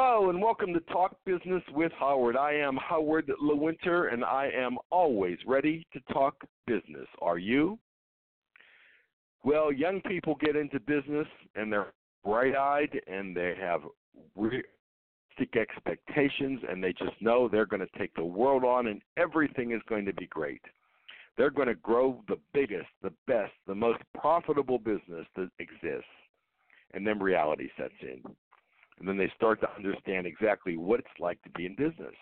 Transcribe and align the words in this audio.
Hello 0.00 0.30
and 0.30 0.40
welcome 0.40 0.72
to 0.74 0.80
Talk 0.92 1.16
Business 1.24 1.60
with 1.74 1.90
Howard. 1.98 2.36
I 2.36 2.52
am 2.52 2.76
Howard 2.76 3.32
Lewinter 3.42 4.12
and 4.12 4.24
I 4.24 4.48
am 4.56 4.78
always 4.90 5.38
ready 5.44 5.84
to 5.92 5.98
talk 6.14 6.36
business. 6.68 7.08
Are 7.20 7.36
you? 7.36 7.80
Well, 9.42 9.72
young 9.72 10.00
people 10.02 10.36
get 10.40 10.54
into 10.54 10.78
business 10.78 11.26
and 11.56 11.72
they're 11.72 11.92
bright 12.24 12.54
eyed 12.54 13.00
and 13.08 13.36
they 13.36 13.56
have 13.60 13.80
realistic 14.36 15.56
expectations 15.60 16.60
and 16.70 16.82
they 16.82 16.92
just 16.92 17.20
know 17.20 17.48
they're 17.48 17.66
going 17.66 17.84
to 17.84 17.98
take 17.98 18.14
the 18.14 18.24
world 18.24 18.62
on 18.62 18.86
and 18.86 19.02
everything 19.16 19.72
is 19.72 19.82
going 19.88 20.04
to 20.04 20.14
be 20.14 20.28
great. 20.28 20.62
They're 21.36 21.50
going 21.50 21.66
to 21.66 21.74
grow 21.74 22.22
the 22.28 22.38
biggest, 22.54 22.86
the 23.02 23.12
best, 23.26 23.52
the 23.66 23.74
most 23.74 23.98
profitable 24.16 24.78
business 24.78 25.26
that 25.34 25.50
exists. 25.58 26.06
And 26.94 27.04
then 27.04 27.18
reality 27.18 27.68
sets 27.76 27.94
in 28.00 28.22
and 28.98 29.08
then 29.08 29.16
they 29.16 29.30
start 29.36 29.60
to 29.60 29.70
understand 29.76 30.26
exactly 30.26 30.76
what 30.76 31.00
it's 31.00 31.20
like 31.20 31.42
to 31.42 31.50
be 31.50 31.66
in 31.66 31.74
business. 31.74 32.14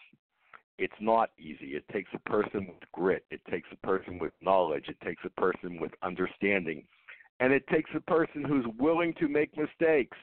It's 0.78 0.92
not 1.00 1.30
easy. 1.38 1.74
It 1.74 1.88
takes 1.90 2.10
a 2.14 2.30
person 2.30 2.66
with 2.66 2.90
grit, 2.92 3.24
it 3.30 3.40
takes 3.50 3.68
a 3.72 3.86
person 3.86 4.18
with 4.18 4.32
knowledge, 4.42 4.88
it 4.88 5.00
takes 5.04 5.22
a 5.24 5.40
person 5.40 5.80
with 5.80 5.92
understanding, 6.02 6.84
and 7.40 7.52
it 7.52 7.66
takes 7.68 7.90
a 7.94 8.00
person 8.00 8.44
who's 8.44 8.66
willing 8.78 9.14
to 9.14 9.28
make 9.28 9.56
mistakes. 9.56 10.18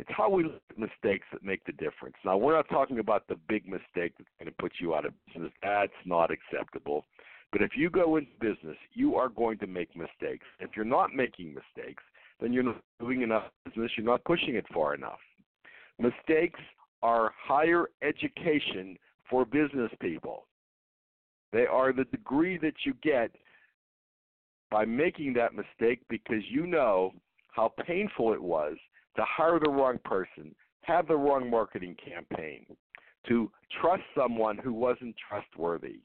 It's 0.00 0.08
how 0.16 0.30
we 0.30 0.44
look 0.44 0.62
at 0.70 0.78
mistakes 0.78 1.26
that 1.32 1.44
make 1.44 1.62
the 1.64 1.72
difference. 1.72 2.16
Now, 2.24 2.38
we're 2.38 2.56
not 2.56 2.68
talking 2.70 3.00
about 3.00 3.28
the 3.28 3.36
big 3.48 3.68
mistake 3.68 4.14
that's 4.16 4.30
going 4.38 4.46
to 4.46 4.56
put 4.58 4.72
you 4.80 4.94
out 4.94 5.04
of 5.04 5.12
business. 5.26 5.52
That's 5.62 5.92
not 6.06 6.30
acceptable. 6.30 7.04
But 7.52 7.60
if 7.60 7.72
you 7.76 7.90
go 7.90 8.16
into 8.16 8.30
business, 8.40 8.78
you 8.94 9.16
are 9.16 9.28
going 9.28 9.58
to 9.58 9.66
make 9.66 9.94
mistakes. 9.94 10.46
If 10.58 10.70
you're 10.74 10.84
not 10.86 11.14
making 11.14 11.54
mistakes, 11.54 12.02
then 12.40 12.52
you're 12.52 12.62
not 12.62 12.80
doing 13.00 13.22
enough 13.22 13.44
business, 13.64 13.90
you're 13.96 14.06
not 14.06 14.24
pushing 14.24 14.54
it 14.54 14.66
far 14.72 14.94
enough. 14.94 15.18
Mistakes 15.98 16.60
are 17.02 17.32
higher 17.36 17.86
education 18.02 18.96
for 19.28 19.44
business 19.44 19.90
people. 20.00 20.46
They 21.52 21.66
are 21.66 21.92
the 21.92 22.04
degree 22.04 22.58
that 22.58 22.74
you 22.84 22.94
get 23.02 23.30
by 24.70 24.84
making 24.84 25.34
that 25.34 25.54
mistake 25.54 26.00
because 26.08 26.42
you 26.48 26.66
know 26.66 27.12
how 27.48 27.72
painful 27.86 28.32
it 28.32 28.42
was 28.42 28.76
to 29.16 29.24
hire 29.24 29.58
the 29.58 29.70
wrong 29.70 29.98
person, 30.04 30.54
have 30.82 31.08
the 31.08 31.16
wrong 31.16 31.50
marketing 31.50 31.96
campaign, 32.04 32.64
to 33.28 33.50
trust 33.80 34.02
someone 34.16 34.56
who 34.56 34.72
wasn't 34.72 35.14
trustworthy, 35.28 36.00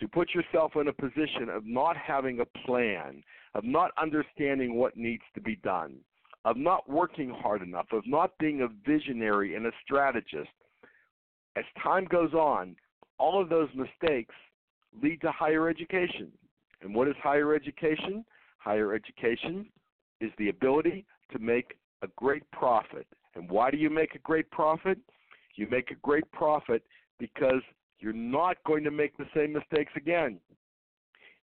to 0.00 0.08
put 0.08 0.34
yourself 0.34 0.72
in 0.76 0.88
a 0.88 0.92
position 0.92 1.48
of 1.48 1.64
not 1.64 1.96
having 1.96 2.40
a 2.40 2.66
plan, 2.66 3.22
of 3.54 3.64
not 3.64 3.92
understanding 4.00 4.74
what 4.76 4.96
needs 4.96 5.22
to 5.34 5.40
be 5.40 5.56
done, 5.56 5.96
of 6.44 6.56
not 6.56 6.88
working 6.88 7.30
hard 7.30 7.62
enough, 7.62 7.86
of 7.92 8.02
not 8.06 8.36
being 8.38 8.62
a 8.62 8.88
visionary 8.88 9.54
and 9.54 9.66
a 9.66 9.72
strategist. 9.84 10.50
As 11.56 11.64
time 11.82 12.06
goes 12.06 12.34
on, 12.34 12.76
all 13.18 13.40
of 13.40 13.48
those 13.48 13.68
mistakes 13.74 14.34
lead 15.02 15.20
to 15.20 15.30
higher 15.30 15.68
education. 15.68 16.32
And 16.82 16.94
what 16.94 17.08
is 17.08 17.14
higher 17.22 17.54
education? 17.54 18.24
Higher 18.58 18.94
education 18.94 19.66
is 20.20 20.30
the 20.38 20.48
ability 20.48 21.06
to 21.32 21.38
make 21.38 21.76
a 22.02 22.08
great 22.16 22.48
profit. 22.50 23.06
And 23.34 23.48
why 23.48 23.70
do 23.70 23.76
you 23.76 23.90
make 23.90 24.14
a 24.14 24.18
great 24.18 24.50
profit? 24.50 24.98
You 25.56 25.68
make 25.70 25.90
a 25.90 25.96
great 26.02 26.30
profit 26.32 26.82
because 27.18 27.62
you're 28.00 28.12
not 28.12 28.56
going 28.64 28.84
to 28.84 28.90
make 28.90 29.16
the 29.16 29.26
same 29.34 29.52
mistakes 29.52 29.92
again 29.96 30.40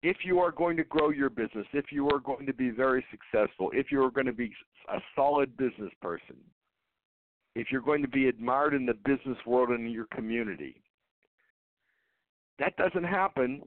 if 0.03 0.17
you 0.23 0.39
are 0.39 0.51
going 0.51 0.75
to 0.75 0.83
grow 0.83 1.09
your 1.09 1.29
business, 1.29 1.65
if 1.71 1.85
you 1.89 2.09
are 2.09 2.19
going 2.19 2.45
to 2.45 2.53
be 2.53 2.69
very 2.69 3.03
successful, 3.09 3.71
if 3.73 3.89
you 3.89 4.03
are 4.03 4.11
going 4.11 4.27
to 4.27 4.33
be 4.33 4.51
a 4.93 4.99
solid 5.15 5.55
business 5.55 5.91
person, 6.01 6.35
if 7.55 7.67
you're 7.71 7.81
going 7.81 8.01
to 8.01 8.09
be 8.09 8.27
admired 8.27 8.73
in 8.73 8.85
the 8.85 8.93
business 9.05 9.37
world 9.47 9.69
and 9.69 9.85
in 9.85 9.91
your 9.91 10.07
community, 10.13 10.81
that 12.59 12.75
doesn't 12.75 13.05
happen 13.05 13.61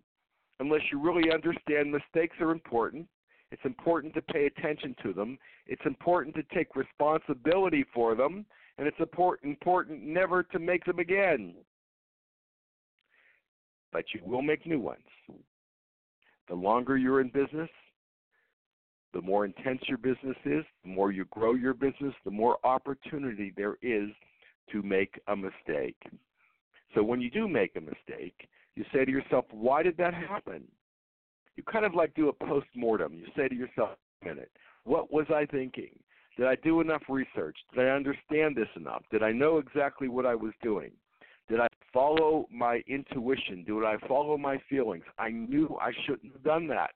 unless 0.61 0.83
you 0.93 1.01
really 1.01 1.33
understand 1.33 1.91
mistakes 1.91 2.37
are 2.41 2.53
important. 2.53 3.07
It's 3.51 3.65
important 3.65 4.13
to 4.15 4.23
pay 4.23 4.47
attention 4.47 4.95
to 5.05 5.15
them. 5.15 5.39
It's 5.67 5.85
important 5.87 6.35
to 6.35 6.43
take 6.55 6.77
responsibility 6.77 7.85
for 7.95 8.15
them, 8.15 8.45
and 8.77 8.87
it's 8.87 9.01
important, 9.01 9.53
important 9.53 10.03
never 10.03 10.43
to 10.43 10.59
make 10.59 10.85
them 10.85 10.99
again. 10.99 11.55
But 13.93 14.05
you 14.15 14.21
will 14.25 14.43
make 14.43 14.67
new 14.67 14.81
ones. 14.81 15.01
The 16.49 16.55
longer 16.55 16.97
you're 16.97 17.21
in 17.21 17.29
business, 17.29 17.71
the 19.13 19.23
more 19.23 19.45
intense 19.45 19.81
your 19.89 19.99
business 19.99 20.37
is, 20.45 20.65
the 20.83 20.91
more 20.91 21.11
you 21.11 21.25
grow 21.27 21.55
your 21.55 21.75
business, 21.75 22.15
the 22.25 22.31
more 22.31 22.59
opportunity 22.65 23.53
there 23.57 23.77
is 23.83 24.11
to 24.71 24.83
make 24.83 25.21
a 25.29 25.37
mistake. 25.37 25.97
So 26.95 27.03
when 27.03 27.21
you 27.21 27.31
do 27.31 27.49
make 27.49 27.77
a 27.77 27.81
mistake, 27.81 28.49
you 28.75 28.85
say 28.93 29.05
to 29.05 29.11
yourself, 29.11 29.47
why 29.51 29.83
did 29.83 29.97
that 29.97 30.15
happen? 30.15 30.65
You 31.57 31.63
kind 31.63 31.85
of 31.85 31.95
like 31.95 32.15
do 32.15 32.29
a 32.29 32.33
post 32.33 32.67
mortem. 32.75 33.15
You 33.15 33.27
say 33.37 33.49
to 33.49 33.55
yourself, 33.55 33.91
a 34.23 34.27
minute, 34.27 34.51
what 34.85 35.13
was 35.13 35.27
I 35.31 35.47
thinking? 35.47 35.99
Did 36.37 36.47
I 36.47 36.57
do 36.57 36.83
enough 36.83 37.03
research? 37.09 37.57
Did 37.75 37.87
I 37.87 37.91
understand 37.91 38.55
this 38.55 38.69
enough? 38.77 39.03
Did 39.11 39.23
I 39.23 39.33
know 39.33 39.57
exactly 39.57 40.09
what 40.09 40.27
I 40.27 40.35
was 40.35 40.53
doing? 40.63 40.91
Did 41.49 41.61
I 41.61 41.69
follow 41.97 42.47
my 42.53 42.83
intuition? 42.87 43.65
Did 43.65 43.83
I 43.83 43.97
follow 44.07 44.37
my 44.37 44.61
feelings? 44.69 45.05
I 45.19 45.31
knew 45.31 45.79
I 45.81 45.93
shouldn't 46.05 46.31
have 46.35 46.45
done 46.45 46.69
that. 46.69 46.91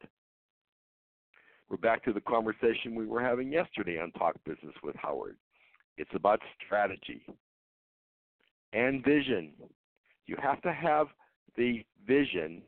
We're 1.71 1.79
back 1.79 2.05
to 2.05 2.13
the 2.13 2.21
conversation 2.21 2.95
we 2.95 3.07
were 3.07 3.23
having 3.23 3.51
yesterday 3.51 3.99
on 3.99 4.11
Talk 4.13 4.35
Business 4.45 4.75
with 4.83 4.95
Howard. 4.97 5.37
It's 5.97 6.11
about 6.15 6.41
strategy 6.67 7.23
and 8.75 9.03
vision. 9.03 9.53
You 10.27 10.37
have 10.43 10.61
to 10.63 10.73
have 10.73 11.07
the 11.57 11.83
vision 12.07 12.61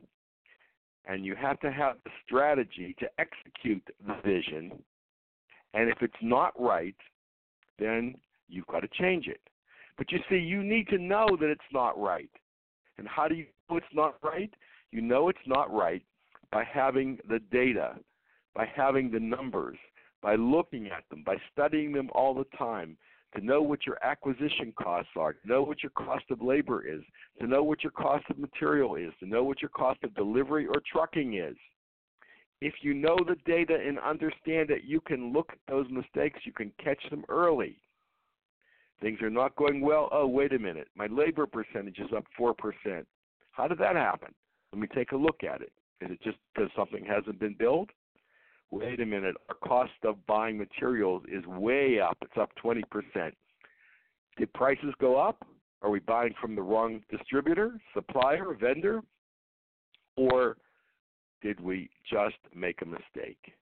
and 1.05 1.23
you 1.23 1.35
have 1.35 1.59
to 1.59 1.71
have 1.71 1.97
the 2.03 2.11
strategy 2.25 2.95
to 2.97 3.07
execute 3.19 3.83
the 4.07 4.15
vision. 4.25 4.71
And 5.75 5.87
if 5.87 5.97
it's 6.01 6.13
not 6.23 6.59
right, 6.59 6.95
then 7.77 8.15
you've 8.49 8.67
got 8.67 8.79
to 8.79 8.87
change 8.99 9.27
it. 9.27 9.41
But 9.97 10.11
you 10.11 10.19
see, 10.29 10.37
you 10.37 10.63
need 10.63 10.87
to 10.89 10.97
know 10.97 11.27
that 11.39 11.49
it's 11.49 11.61
not 11.71 11.99
right. 11.99 12.29
And 12.97 13.07
how 13.07 13.27
do 13.27 13.35
you 13.35 13.45
know 13.69 13.77
it's 13.77 13.85
not 13.93 14.15
right? 14.23 14.53
You 14.91 15.01
know 15.01 15.29
it's 15.29 15.39
not 15.47 15.73
right 15.73 16.03
by 16.51 16.63
having 16.63 17.17
the 17.29 17.39
data, 17.51 17.95
by 18.55 18.67
having 18.75 19.11
the 19.11 19.19
numbers, 19.19 19.77
by 20.21 20.35
looking 20.35 20.87
at 20.87 21.03
them, 21.09 21.23
by 21.25 21.37
studying 21.51 21.91
them 21.91 22.09
all 22.13 22.33
the 22.33 22.45
time, 22.57 22.97
to 23.35 23.43
know 23.43 23.61
what 23.61 23.85
your 23.85 23.97
acquisition 24.03 24.73
costs 24.77 25.11
are, 25.17 25.33
to 25.33 25.47
know 25.47 25.63
what 25.63 25.81
your 25.81 25.89
cost 25.91 26.25
of 26.29 26.41
labor 26.41 26.87
is, 26.87 27.01
to 27.39 27.47
know 27.47 27.63
what 27.63 27.83
your 27.83 27.91
cost 27.91 28.23
of 28.29 28.37
material 28.37 28.95
is, 28.95 29.11
to 29.19 29.25
know 29.27 29.43
what 29.43 29.61
your 29.61 29.69
cost 29.69 30.03
of 30.03 30.13
delivery 30.13 30.67
or 30.67 30.81
trucking 30.91 31.35
is. 31.35 31.55
If 32.61 32.75
you 32.81 32.93
know 32.93 33.17
the 33.17 33.35
data 33.45 33.75
and 33.75 33.99
understand 33.99 34.69
it, 34.69 34.83
you 34.85 35.01
can 35.01 35.33
look 35.33 35.49
at 35.51 35.59
those 35.67 35.87
mistakes, 35.89 36.41
you 36.45 36.53
can 36.53 36.71
catch 36.81 37.01
them 37.09 37.25
early. 37.27 37.77
Things 39.03 39.21
are 39.21 39.29
not 39.29 39.53
going 39.57 39.81
well. 39.81 40.07
Oh, 40.13 40.25
wait 40.25 40.53
a 40.53 40.59
minute. 40.59 40.87
My 40.95 41.07
labor 41.07 41.45
percentage 41.45 41.99
is 41.99 42.07
up 42.15 42.23
4%. 42.39 42.53
How 43.51 43.67
did 43.67 43.77
that 43.79 43.97
happen? 43.97 44.33
Let 44.71 44.79
me 44.79 44.87
take 44.95 45.11
a 45.11 45.17
look 45.17 45.43
at 45.43 45.59
it. 45.59 45.73
Is 45.99 46.11
it 46.11 46.21
just 46.23 46.37
because 46.55 46.71
something 46.73 47.05
hasn't 47.05 47.37
been 47.37 47.53
built? 47.59 47.89
Wait 48.71 49.01
a 49.01 49.05
minute. 49.05 49.35
Our 49.49 49.55
cost 49.55 49.91
of 50.05 50.25
buying 50.25 50.57
materials 50.57 51.23
is 51.29 51.45
way 51.45 51.99
up. 51.99 52.17
It's 52.21 52.37
up 52.39 52.51
20%. 52.63 52.81
Did 54.37 54.53
prices 54.53 54.93
go 55.01 55.19
up? 55.19 55.45
Are 55.81 55.89
we 55.89 55.99
buying 55.99 56.33
from 56.39 56.55
the 56.55 56.61
wrong 56.61 57.01
distributor, 57.11 57.73
supplier, 57.93 58.55
vendor? 58.57 59.01
Or 60.15 60.55
did 61.41 61.59
we 61.59 61.89
just 62.09 62.37
make 62.55 62.81
a 62.81 62.85
mistake? 62.85 63.53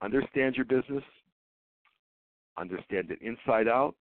Understand 0.00 0.56
your 0.56 0.64
business, 0.64 1.04
understand 2.58 3.10
it 3.10 3.20
inside 3.22 3.68
out. 3.68 3.94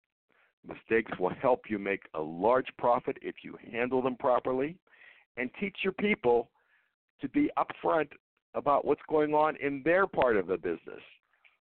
Mistakes 0.67 1.11
will 1.19 1.33
help 1.41 1.61
you 1.69 1.79
make 1.79 2.03
a 2.13 2.21
large 2.21 2.67
profit 2.77 3.17
if 3.21 3.35
you 3.43 3.57
handle 3.71 4.01
them 4.01 4.15
properly, 4.15 4.77
and 5.37 5.49
teach 5.59 5.77
your 5.83 5.93
people 5.93 6.49
to 7.21 7.29
be 7.29 7.49
upfront 7.57 8.09
about 8.53 8.85
what's 8.85 9.01
going 9.09 9.33
on 9.33 9.55
in 9.57 9.81
their 9.83 10.05
part 10.05 10.37
of 10.37 10.47
the 10.47 10.57
business. 10.57 11.01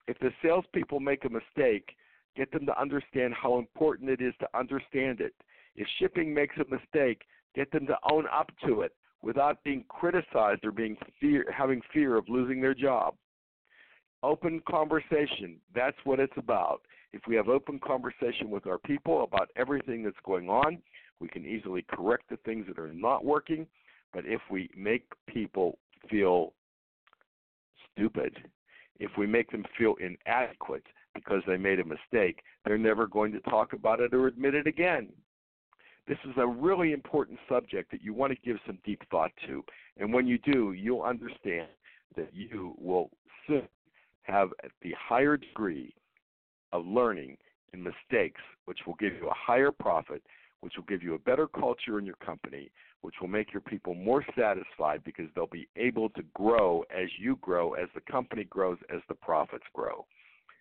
If 0.08 0.18
the 0.18 0.30
salespeople 0.42 0.98
make 0.98 1.24
a 1.24 1.28
mistake, 1.28 1.94
Get 2.36 2.52
them 2.52 2.66
to 2.66 2.80
understand 2.80 3.34
how 3.34 3.58
important 3.58 4.10
it 4.10 4.20
is 4.20 4.34
to 4.40 4.48
understand 4.58 5.20
it. 5.20 5.34
If 5.76 5.86
shipping 5.98 6.32
makes 6.32 6.56
a 6.56 6.64
mistake, 6.70 7.22
get 7.54 7.70
them 7.72 7.86
to 7.86 7.96
own 8.10 8.26
up 8.32 8.50
to 8.66 8.82
it 8.82 8.92
without 9.22 9.62
being 9.64 9.84
criticized 9.88 10.64
or 10.64 10.72
being 10.72 10.96
fear, 11.20 11.44
having 11.56 11.80
fear 11.92 12.16
of 12.16 12.28
losing 12.28 12.60
their 12.60 12.74
job. 12.74 13.14
Open 14.22 14.60
conversation, 14.68 15.56
that's 15.74 15.96
what 16.04 16.20
it's 16.20 16.36
about. 16.36 16.82
If 17.12 17.22
we 17.26 17.34
have 17.36 17.48
open 17.48 17.78
conversation 17.78 18.50
with 18.50 18.66
our 18.66 18.78
people 18.78 19.24
about 19.24 19.50
everything 19.56 20.04
that's 20.04 20.16
going 20.24 20.48
on, 20.48 20.78
we 21.20 21.28
can 21.28 21.44
easily 21.44 21.84
correct 21.90 22.24
the 22.30 22.36
things 22.38 22.66
that 22.68 22.78
are 22.78 22.92
not 22.92 23.24
working. 23.24 23.66
But 24.12 24.26
if 24.26 24.40
we 24.50 24.68
make 24.76 25.04
people 25.26 25.78
feel 26.10 26.52
stupid, 27.92 28.36
if 28.98 29.10
we 29.16 29.26
make 29.26 29.50
them 29.50 29.64
feel 29.78 29.94
inadequate 30.00 30.84
because 31.14 31.42
they 31.46 31.56
made 31.56 31.80
a 31.80 31.84
mistake, 31.84 32.42
they're 32.64 32.78
never 32.78 33.06
going 33.06 33.32
to 33.32 33.40
talk 33.40 33.72
about 33.72 34.00
it 34.00 34.12
or 34.12 34.26
admit 34.26 34.54
it 34.54 34.66
again. 34.66 35.08
This 36.06 36.18
is 36.24 36.34
a 36.36 36.46
really 36.46 36.92
important 36.92 37.38
subject 37.48 37.90
that 37.90 38.02
you 38.02 38.12
want 38.12 38.32
to 38.32 38.38
give 38.44 38.56
some 38.66 38.78
deep 38.84 39.02
thought 39.10 39.32
to. 39.46 39.64
And 39.96 40.12
when 40.12 40.26
you 40.26 40.38
do, 40.38 40.72
you'll 40.72 41.02
understand 41.02 41.68
that 42.16 42.30
you 42.32 42.74
will 42.78 43.10
soon 43.46 43.68
have 44.30 44.50
the 44.82 44.94
higher 44.98 45.36
degree 45.36 45.94
of 46.72 46.86
learning 46.86 47.36
and 47.72 47.82
mistakes, 47.82 48.40
which 48.64 48.78
will 48.86 48.94
give 48.94 49.14
you 49.14 49.28
a 49.28 49.34
higher 49.34 49.70
profit, 49.72 50.22
which 50.60 50.74
will 50.76 50.84
give 50.84 51.02
you 51.02 51.14
a 51.14 51.18
better 51.18 51.46
culture 51.46 51.98
in 51.98 52.06
your 52.06 52.16
company, 52.16 52.70
which 53.00 53.14
will 53.20 53.28
make 53.28 53.52
your 53.52 53.62
people 53.62 53.94
more 53.94 54.24
satisfied 54.38 55.02
because 55.04 55.26
they'll 55.34 55.46
be 55.46 55.68
able 55.76 56.10
to 56.10 56.22
grow 56.34 56.84
as 56.90 57.08
you 57.18 57.36
grow, 57.40 57.72
as 57.74 57.88
the 57.94 58.12
company 58.12 58.44
grows, 58.44 58.78
as 58.94 59.00
the 59.08 59.14
profits 59.14 59.64
grow. 59.74 60.04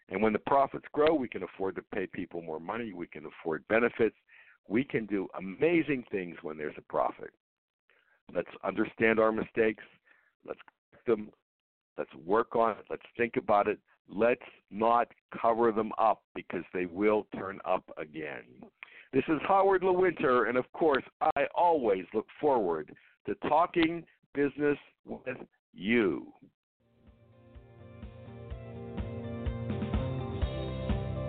And 0.09 0.21
when 0.21 0.33
the 0.33 0.39
profits 0.39 0.85
grow, 0.91 1.13
we 1.13 1.27
can 1.27 1.43
afford 1.43 1.75
to 1.75 1.83
pay 1.93 2.07
people 2.07 2.41
more 2.41 2.59
money, 2.59 2.93
we 2.93 3.07
can 3.07 3.25
afford 3.25 3.67
benefits, 3.67 4.15
we 4.67 4.83
can 4.83 5.05
do 5.05 5.27
amazing 5.37 6.05
things 6.11 6.37
when 6.41 6.57
there's 6.57 6.77
a 6.77 6.81
profit. 6.81 7.31
Let's 8.33 8.49
understand 8.63 9.19
our 9.19 9.31
mistakes, 9.31 9.83
let's 10.45 10.59
correct 10.91 11.07
them, 11.07 11.31
let's 11.99 12.15
work 12.25 12.55
on 12.55 12.71
it, 12.71 12.85
let's 12.89 13.03
think 13.17 13.35
about 13.35 13.67
it, 13.67 13.77
let's 14.07 14.41
not 14.71 15.09
cover 15.39 15.73
them 15.73 15.91
up 15.99 16.23
because 16.33 16.63
they 16.73 16.85
will 16.85 17.27
turn 17.35 17.59
up 17.65 17.83
again. 17.97 18.43
This 19.11 19.25
is 19.27 19.41
Howard 19.47 19.81
Lewinter, 19.81 20.47
and 20.47 20.57
of 20.57 20.71
course, 20.71 21.03
I 21.35 21.47
always 21.53 22.05
look 22.13 22.27
forward 22.39 22.95
to 23.25 23.35
talking 23.49 24.05
business 24.33 24.77
with 25.05 25.35
you. 25.73 26.31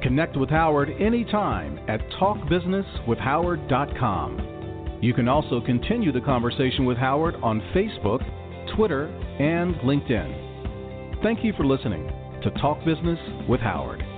Connect 0.03 0.37
with 0.37 0.51
Howard 0.51 0.91
anytime 1.01 1.81
at 1.89 2.01
talkbusinesswithhoward.com. 2.21 4.99
You 5.03 5.15
can 5.15 5.27
also 5.29 5.61
continue 5.61 6.13
the 6.13 6.21
conversation 6.21 6.85
with 6.85 6.97
Howard 6.97 7.35
on 7.43 7.61
Facebook, 7.75 8.23
Twitter, 8.77 9.09
and 9.39 9.75
LinkedIn. 9.77 10.50
Thank 11.23 11.45
you 11.45 11.53
for 11.53 11.67
listening 11.67 12.11
to 12.43 12.51
Talk 12.63 12.83
Business 12.83 13.19
with 13.47 13.61
Howard. 13.61 14.10